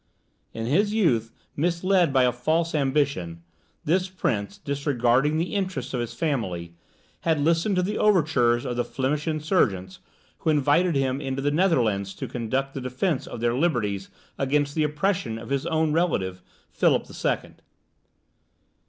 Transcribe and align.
In 0.51 0.65
his 0.65 0.95
youth, 0.95 1.31
misled 1.55 2.11
by 2.11 2.23
a 2.23 2.31
false 2.31 2.73
ambition, 2.73 3.43
this 3.85 4.09
prince, 4.09 4.57
disregarding 4.57 5.37
the 5.37 5.53
interests 5.53 5.93
of 5.93 5.99
his 5.99 6.15
family, 6.15 6.73
had 7.19 7.39
listened 7.39 7.75
to 7.75 7.83
the 7.83 7.99
overtures 7.99 8.65
of 8.65 8.77
the 8.77 8.83
Flemish 8.83 9.27
insurgents, 9.27 9.99
who 10.39 10.49
invited 10.49 10.95
him 10.95 11.21
into 11.21 11.43
the 11.43 11.51
Netherlands 11.51 12.15
to 12.15 12.27
conduct 12.27 12.73
the 12.73 12.81
defence 12.81 13.27
of 13.27 13.41
their 13.41 13.53
liberties 13.53 14.09
against 14.39 14.73
the 14.73 14.81
oppression 14.83 15.37
of 15.37 15.49
his 15.51 15.67
own 15.67 15.93
relative, 15.93 16.41
Philip 16.71 17.03
the 17.05 17.13
Second. 17.13 17.61